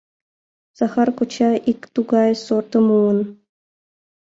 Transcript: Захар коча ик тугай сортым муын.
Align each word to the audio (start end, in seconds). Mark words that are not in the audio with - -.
Захар 0.77 1.09
коча 1.17 1.51
ик 1.71 1.79
тугай 1.93 2.31
сортым 2.45 2.83
муын. 2.87 3.19